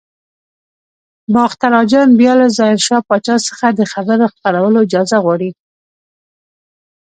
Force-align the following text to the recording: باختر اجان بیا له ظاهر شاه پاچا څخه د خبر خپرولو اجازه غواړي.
باختر 1.35 1.71
اجان 1.81 2.09
بیا 2.19 2.33
له 2.39 2.47
ظاهر 2.57 2.79
شاه 2.87 3.03
پاچا 3.07 3.35
څخه 3.47 3.65
د 3.71 3.81
خبر 3.91 4.19
خپرولو 4.33 4.77
اجازه 4.85 5.17
غواړي. 5.23 5.51